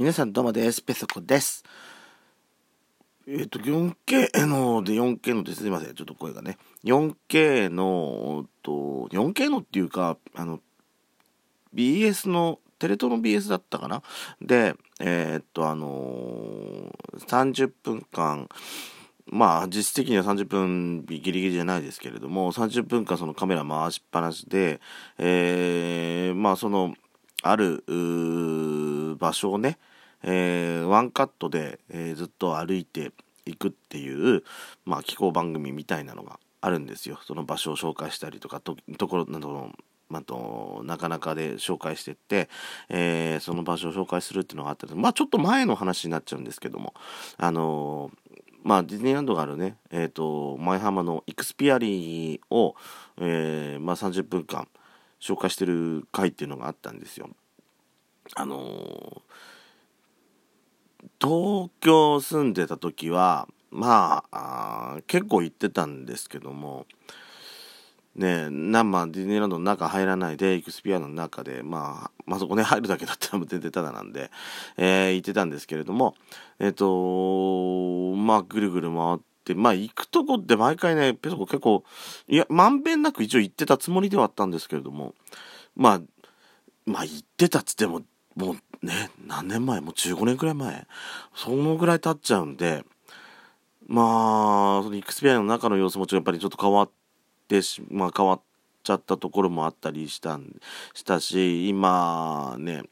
[0.00, 0.80] 皆さんどうもです。
[0.80, 1.64] ペソコです。
[3.26, 5.94] えっ、ー、と、4K の、で、4K のですいません。
[5.96, 6.56] ちょっと声がね。
[6.84, 10.60] 4K の、と、4K のっていうか、あの、
[11.74, 14.04] BS の、テレ東の BS だったかな？
[14.40, 18.48] で、えー、っと、あのー、30分間、
[19.26, 24.80] まあ、実質的には30分ギリギリじゃないですけれども、30分間そのカメラ回しっぱなしで、
[25.18, 26.94] えー、まあ、その、
[27.42, 27.84] ある
[29.18, 29.78] 場所をね、
[30.22, 33.12] えー、ワンカットで、えー、ずっと歩いて
[33.46, 34.42] いくっていう、
[34.84, 37.18] まあ、気候番組みたいなのがあるんですよ。
[37.24, 39.70] その場所を紹介したりとかと、ところなど
[40.08, 42.48] まあ、となかなかで紹介してって、
[42.88, 46.94] えー、その場所を紹介するっていうのがあったりまあちょっと前の話になっちゃうんですけども
[47.36, 48.32] あのー、
[48.62, 52.74] まあディズニーランドがあるねえっ、ー、と舞浜のイクスピアリーを、
[53.18, 54.66] えー、まあ30分間
[55.20, 57.30] 紹介してる回っていうのがあったんですよ。
[58.34, 59.22] あの、
[61.20, 66.86] 東京住んでた時はまあ結構行ってたんですけども
[68.16, 74.30] ねナンマディズニーランドの中入らないでイクスピアの中でまあまあそこね入るだけだったら全然ただなんで、
[74.76, 76.14] えー、行ってたんですけれども
[76.58, 79.18] えっ、ー、とまあぐるぐる回っ
[79.48, 81.84] て、まあ行くとこって毎回ね、ペソコ結構、
[82.28, 85.14] いや、まんべんなく一応行ってたつもりではあったんですけれども、
[85.74, 86.00] まあ、
[86.86, 88.02] まあ行ってたっつっても、
[88.36, 89.80] もうね、何年前？
[89.80, 90.86] もう15年くらい前？
[91.34, 92.84] そのぐらい経っちゃうんで、
[93.86, 96.90] まあ、そのイクスペアの中の様子もやっぱりちょっと変わっ
[97.48, 98.40] てし、まあ変わっ
[98.84, 100.38] ちゃったところもあったりした
[100.94, 102.82] したし、今ね、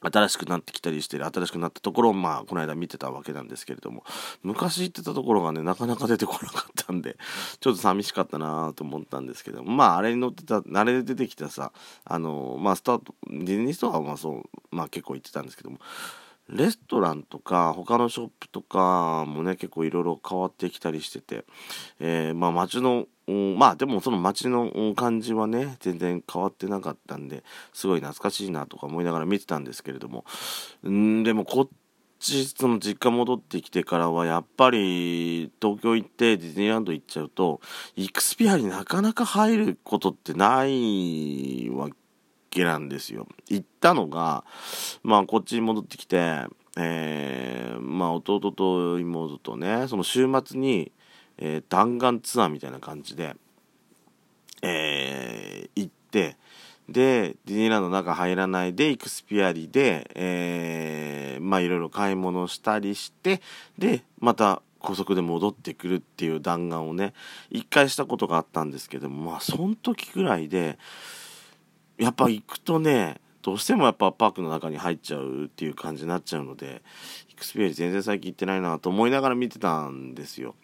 [0.00, 4.04] 新しくなってきたりしてる新しくなったところをまあこの間見てたわけなんですけれども
[4.42, 7.16] 昔行ってたところがねなかなか出てこなかったんで
[7.60, 11.72] ちょっと寂しかったなと思ったんですけどまああれに乗ってたあれで出てきたさ
[12.04, 15.78] あのまあスタートディズニーストアはまあそうまあ結構行ってたんですけども
[16.48, 21.44] レストランとか他のショップとかもね結構いろいろ変わってきたりしてて、
[22.00, 23.06] えー、まあ街の、
[23.56, 30.24] まあでもその街の感じはね全然変わってなかったんですごい懐かしいなとか思いながら見てたんですけれども
[30.88, 31.68] んでもこっ
[32.18, 37.60] ちその実家戻ってきてからはやっぱり東京行ってディズニーランド行っちゃうと
[37.96, 41.90] イクスピアになかなか入ることってないわ
[42.50, 43.26] けなんですよ。
[43.48, 44.44] 行ったのが、
[45.02, 46.46] まあこっちに戻ってきて、
[46.76, 50.92] えー、まあ弟と妹とね、その週末に、
[51.38, 53.36] えー、弾丸ツアーみたいな感じで、
[54.62, 56.36] えー、行って、
[56.88, 63.42] で、ディズニーランドの中入らないで、イクスピアリで、えー、まあいろいろ買い物したりして、
[63.76, 67.12] で、また高速で戻ってくるっていう弾丸をね、
[67.50, 70.78] 一回したことがあったんですけども、まあその時ぐらいで、
[71.98, 76.82] やっぱ行くとね、どうしてもやっぱパークの中に入っちゃうっていう感じになっちゃうので、
[77.30, 80.54] イクスペリ全然最近行ってないなと思いながら見てたんですよ。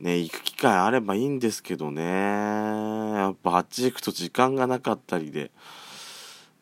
[0.00, 5.50] ね、行く機会あればいいんですけどね、やっぱあっち行くと時間がなかったりで、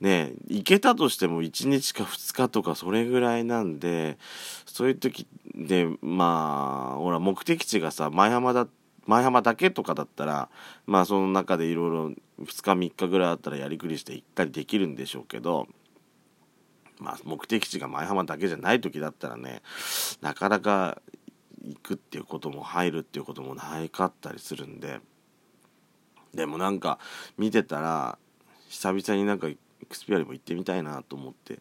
[0.00, 4.18] ね、行けたとしても1日か2日とかそれぐらいなんで、
[4.66, 8.68] そういう時で、まあ、ほら、目的地がさ、舞浜だ、
[9.06, 10.50] 舞浜だけとかだったら、
[10.86, 12.12] まあその中でいろいろ
[12.42, 15.66] 2日3日ぐらいあったらやりくりして行ったりできるんでしょうけど
[16.98, 19.62] まあ目的地が舞浜だけじゃない時だったらね
[20.20, 21.00] なかなか
[21.62, 25.00] 行くっていうことも入るっていうこともないかったりするんで。
[26.34, 26.98] でもなんか
[27.38, 28.18] 見てたら
[28.68, 29.56] 久々になんかエ
[29.88, 31.60] クスピアリも行ってみたいなと思って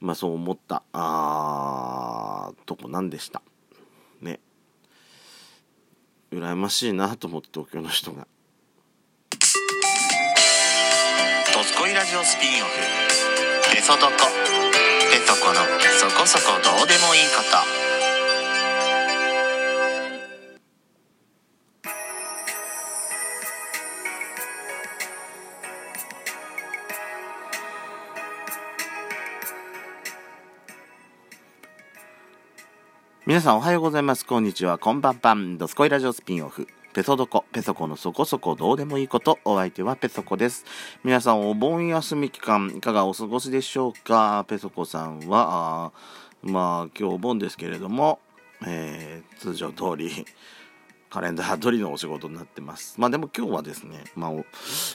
[0.00, 0.82] まあそう思った。
[0.92, 3.42] あとこなんでした。
[4.20, 4.40] ね。
[6.30, 8.26] 羨ましいなと思って東京の人が。
[11.80, 12.72] 恋ラジオスピンオフ
[13.74, 14.12] 「ペソドコ」
[15.10, 15.54] ペソコの
[15.98, 17.42] そこそこどうでもいいこ
[17.84, 17.89] と。
[33.30, 34.26] 皆さんおはようございます。
[34.26, 34.76] こんにちは。
[34.76, 35.56] こんばんぱん。
[35.56, 36.66] ドスコイラジオスピンオフ。
[36.92, 40.64] ペソドコ、ペソコのそこそこどうでもいいこと、お相手はペソコです。
[41.04, 44.44] 皆さんお盆休み期間、いかがお過ごしでしょうか？
[44.48, 45.98] ペソコさんは、あ
[46.42, 48.18] まあ今日お盆ですけれども、
[48.66, 50.26] えー、通常通り、
[51.08, 53.00] カレンダー通りのお仕事になってます。
[53.00, 54.32] まあでも今日はですね、まあ、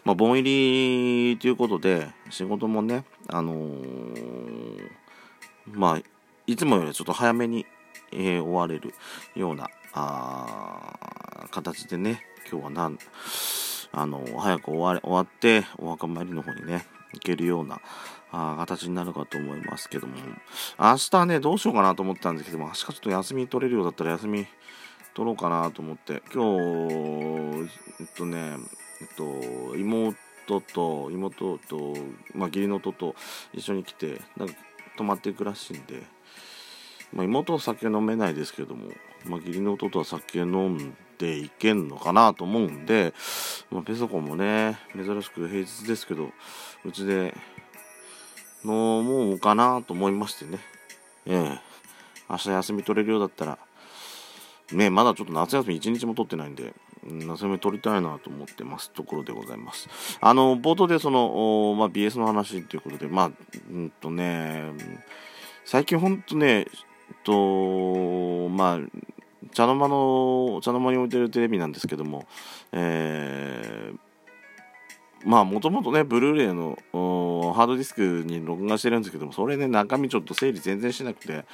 [0.03, 4.89] まあ、盆入りということで、仕事もね、あのー、
[5.71, 6.01] まあ、
[6.47, 7.65] いつもよりちょっと早めに、
[8.11, 8.93] えー、終われる
[9.35, 12.99] ような、あ形でね、今日はなん、
[13.91, 17.81] あの、早く終わ終わって、お墓参りの方にね、行けるような、
[18.31, 20.15] あ形になるかと思いますけども。
[20.77, 24.45] 明日ねどうしようかなと思ったんですけども明日ちょっと休み取れるようだったら休み
[25.13, 27.69] 取ろうかなと思って今日
[28.01, 28.57] えっとね
[29.01, 30.15] えっと妹
[30.73, 31.93] と妹と、
[32.33, 33.15] まあ、義理の弟と
[33.53, 34.55] 一緒に来てなんか
[34.97, 36.03] 泊まっていくらしいんで、
[37.15, 38.91] まあ、妹は酒飲めないですけども、
[39.25, 43.13] まあ、義理の弟は酒飲んでいけんのかなと思うんで、
[43.71, 46.31] まあ、ペソコもね珍しく平日ですけど
[46.83, 47.33] うちで
[48.63, 50.59] 飲もうかなと思いましてね
[51.25, 51.59] ええ
[52.29, 53.57] 明日休み取れるようだったら
[54.73, 56.73] ねまだちょっと夏休み1日も取ってないんで
[57.05, 59.87] 夏休み取りたいなと思ってますところでございます。
[60.21, 63.31] あの、冒頭でその、まあ、BS の話ということで、まあ、
[63.71, 64.71] うんとね、
[65.65, 66.65] 最近ほんとね、
[67.23, 68.79] と、まあ、
[69.53, 72.27] 茶の間の、茶の間に置いてるテレビなんですけども、
[72.71, 73.97] えー、
[75.25, 81.45] まあもともとね、ブルーレイのハードディスクに録画してるんですけども、それね、中身ちょっと整理全然しなくて、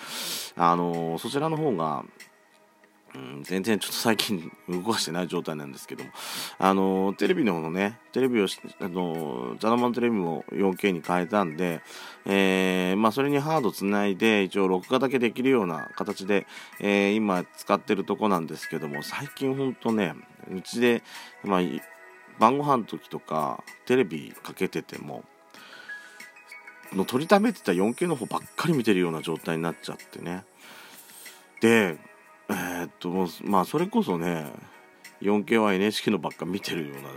[0.56, 2.04] あのー、そちらの方が、
[3.14, 6.12] うん、全然ちょっと最近動かしてない状態なんですけども、
[6.60, 8.46] あの、テレビの方のね、テレビを、
[8.80, 11.82] あの、ザナマンテレビも 4K に変えたんで、
[12.26, 16.48] えー、まあそれにハードつないで、一応録画だけできるような形で、
[16.80, 20.16] えー、今使ってるとこなんですけども、最近ほんとね、
[20.50, 21.04] うちで、
[21.44, 21.62] まあ、
[22.40, 25.24] 晩ご飯の時とかテレビかけてても
[26.94, 30.44] の撮りためてた 4K の方ばっかり見てるような状態になっちゃってね。
[31.62, 31.98] で
[32.52, 34.52] えー、っとまあそれこそね
[35.22, 37.10] 4K は NHK のばっか見てるような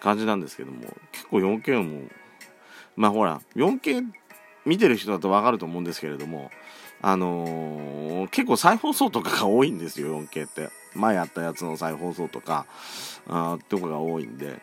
[0.00, 0.82] 感じなんですけども
[1.12, 2.08] 結構 4K も
[2.96, 4.04] まあほら 4K
[4.64, 6.50] 見てる人だとわかると思うんですけれども
[7.00, 10.70] あのー、結構再放送とかが多いんですよ 4K って。
[10.94, 12.66] 前やったやつの再放送とか
[13.28, 14.60] あとかが多いんで。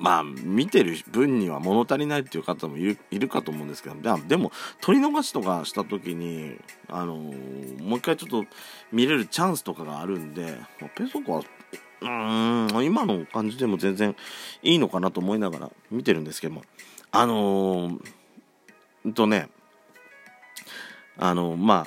[0.00, 4.50] まあ見てる分には物足りないっていう方もいるかと思うんですけどでも
[4.80, 6.56] 撮り逃しとかした時に、
[6.88, 8.44] あのー、もう一回ちょっと
[8.90, 11.42] 見れるチャンスとかがあるんで、まあ、ペソコは
[12.00, 14.16] うーん今の感じでも全然
[14.62, 16.62] いいのかなと思いながら見てるんですけども
[17.12, 19.50] あのー、とね
[21.18, 21.86] あのま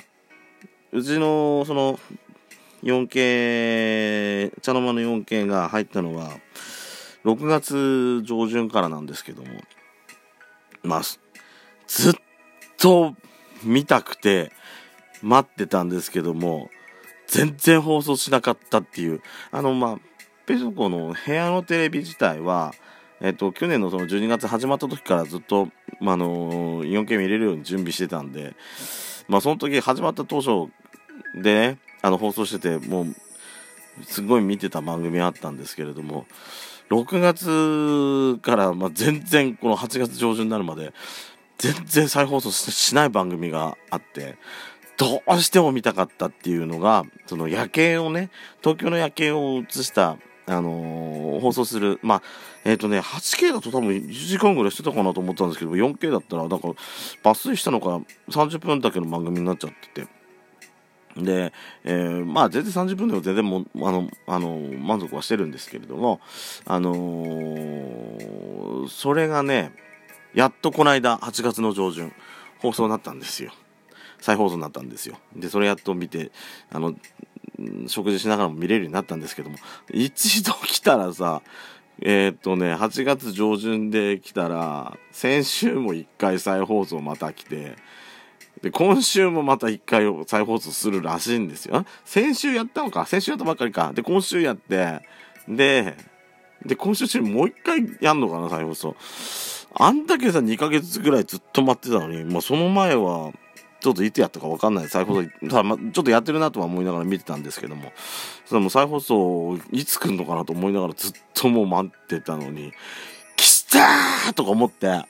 [0.92, 1.98] うちのその
[2.84, 6.30] 4K 茶の間の 4K が入ったのは
[7.24, 9.48] 6月上旬からなんですけども
[10.82, 11.02] まあ
[11.86, 12.14] ずっ
[12.78, 13.14] と
[13.62, 14.52] 見たくて
[15.22, 16.70] 待ってたんですけども
[17.26, 19.22] 全然放送しなかったっていう。
[19.50, 19.98] あのまあ
[20.46, 22.74] ペソコの部屋のテレビ自体は
[23.20, 25.68] えっと、去年のその12月始まった時からずっと、
[25.98, 28.54] まあ、あの 4K 見れるように準備してたんで、
[29.28, 30.70] まあ、その時始まった当初
[31.42, 33.14] でね、あの放送してて、もう、
[34.02, 36.26] すごい見てた番組あったんですけれども、
[36.90, 40.92] 6月から、まあ、全然この8月上旬になるまで、
[41.58, 44.36] 全然再放送しない番組があって、
[44.96, 48.30] どうしても見たかったっていうのが、その夜景をね、
[48.60, 52.22] 東京の夜景を映した、あのー、放送する、まあ、
[52.64, 56.68] えっ、ー、とね、8K だと多分1時間ぐらいしてたかなと思ったんですけど、4K だったら、なんか、
[57.22, 60.08] 抜粋したのか30分だけの番組になっちゃってて、
[61.16, 61.52] で、
[61.84, 66.20] えー、まあ全然30分でも全然もあのあの満足はしてるんですけれども、
[66.64, 69.72] あのー、それがね
[70.34, 72.12] やっとこの間8月の上旬
[72.58, 73.52] 放送になったんですよ。
[74.20, 75.18] 再放送になったんですよ。
[75.36, 76.32] でそれやっと見て
[76.70, 76.94] あの
[77.86, 79.56] 食事しながらも見れるようになったんですけども
[79.92, 81.42] 一度来たらさ
[82.00, 87.76] えー、っとね8月上旬で来たら先週も1回再放送また来て
[88.64, 91.84] で、今週もまた一回再放送するらしいんですよ。
[92.06, 93.92] 先週やったのか先週やったばっかりか。
[93.92, 95.02] で、今週やって、
[95.46, 95.94] で、
[96.64, 98.96] で、今週中もう一回やんのかな、再放送。
[99.74, 103.32] あんだけさ、2ヶ月ぐらいずっと待ってたのに、まあ、その前は、
[103.80, 107.92] ちょっといつやったか分かんない再放送、ただ、ま、ちょっとやってるなとは思いながら見てたんですけども、
[108.46, 112.72] その再放送、いつ来んのかなと思いながらずっともう待ってたのに、
[113.36, 115.04] 来たーとか思って、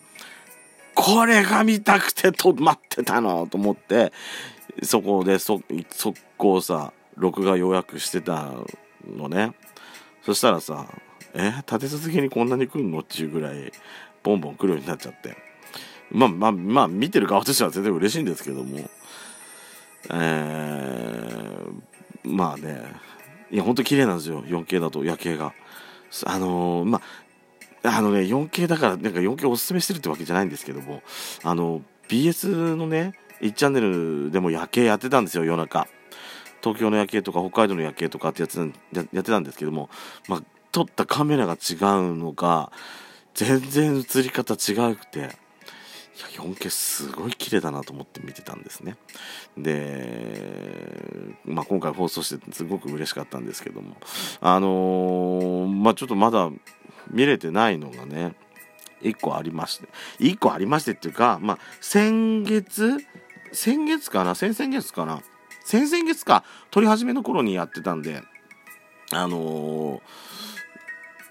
[0.95, 4.13] これが見たくてと待ってたのと思って
[4.83, 5.61] そこでそ
[5.91, 8.53] 速攻さ録画予約してた
[9.07, 9.55] のね。
[10.23, 10.87] そしたらさ
[11.35, 13.73] え立て続けにこんなに来るのっていうぐらい
[14.23, 15.37] ボンボン来るようになっちゃって。
[16.11, 18.79] まあまあまあ見てる側としては全然嬉しいんですけども。
[20.11, 22.83] えー、まあね。
[23.51, 24.43] いやほんと綺麗なんですよ。
[24.45, 25.53] 4K だと夜景が。
[26.27, 27.03] あのー、まあ
[27.85, 31.03] あのね、4K だから、なんか 4K おすすめしてるってわけじゃないんですけども、
[31.43, 35.87] あの、BS のね、1チャンネルでも夜景やってたんですよ、夜中。
[36.63, 39.91] 東京の夜景とか北海道の夜景とかってやつやってたんですけども、
[40.29, 42.73] まあ、撮ったカメラが違うのが、
[43.35, 45.29] 全然映り方違くてい、や
[46.37, 48.97] 4K すごい綺麗だなと思って見てたんですね
[49.59, 53.97] で、まあ、今回放送してすごく嬉しかったんですけども
[54.41, 56.51] あのー、まあちょっとまだ
[57.15, 58.35] 見れてないのがね
[59.03, 59.89] 1個ありまして。
[60.19, 62.99] 1個ありましてっていうかまあ先月
[63.53, 64.35] 先月かな？
[64.35, 65.23] 先々月かな？
[65.65, 68.23] 先々月か撮り始めの頃にやってたんで
[69.13, 70.01] あのー、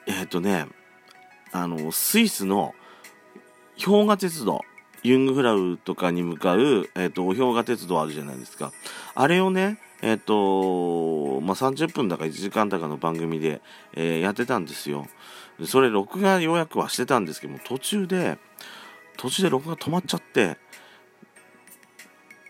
[0.08, 0.68] えっ、ー、とね
[1.52, 2.74] あのスイスの
[3.84, 4.62] 氷河鉄道。
[5.04, 8.72] ユングフラウとかに向かう、えっ、ー、と、氷河鉄道あるじゃないですか。
[9.16, 13.62] あれをね、えっ、ー、と、まあ、30分だか1時間だかの番組で、
[13.94, 15.08] えー、やってたんですよ。
[15.66, 18.38] それ、録画予約はしてたんですけども、途中で、
[19.18, 20.58] 途中で録画止まっちゃって、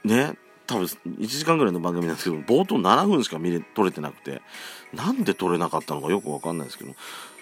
[0.04, 0.34] ね、
[0.68, 4.42] 多分1時間ぐらいの番組なんですけど、冒頭7分しか見れ、撮れてなくて、
[4.94, 6.94] なんで撮れなかったのかよくわかんないですけど、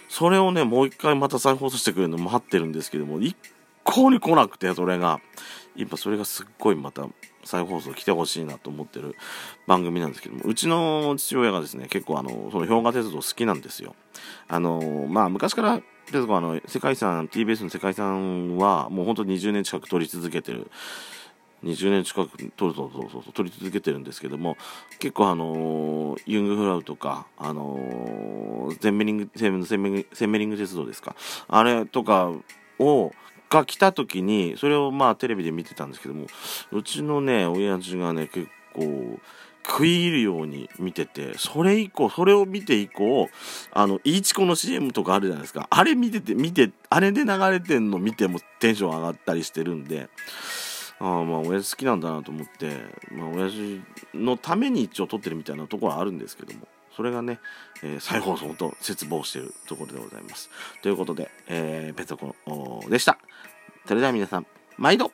[0.10, 3.36] それをね、もう一回また再放送してくれるの待ってるんですけども、一
[3.83, 5.19] 向に来なくて、それが。
[5.75, 7.07] 今それがすっごいまた
[7.43, 9.15] 再放送来てほしいなと思ってる
[9.67, 13.95] 番組なんですけども、うちの父親がですね、結構あの、その氷河鉄道好きなんですよ。
[14.47, 20.69] あの、まあ昔から、ですあの、世界遺産、TBS の世界遺産はもう本当に20年近く撮り続けてる。
[21.63, 24.57] 20年近く撮るそうそうそう撮り続けてるんですけども
[24.97, 31.15] 結構あのー、ユングフラウとかあのー、ゼンメリングセンメリング鉄道ですか
[31.47, 32.31] あれとか
[32.79, 33.11] を
[33.51, 36.25] が来た時に、それをまあテレビで見てたんですけども、
[36.72, 39.20] うちのね、親父がね、結構、
[39.63, 43.29] 食い入るように見てて、それ以降、それを見て以降、
[43.72, 45.67] あの、イーチコの CM とかあるじゃないですか。
[45.70, 50.10] あれ見てて、見て、あれで流れてんの見てもテンション上がったりしてるんで、
[51.00, 52.77] ああまあ、親父好きなんだなと思って、
[53.12, 53.81] まあ、親父
[54.13, 57.39] のために一応撮ってるみたいなところはあるんですけども、それがね、
[57.83, 60.50] えー、再放送と絶望しているところでございます。
[60.81, 62.36] ということで、えー、ペトコ
[62.89, 63.17] でした。
[63.86, 64.45] それでは皆さん、
[64.77, 65.12] 毎度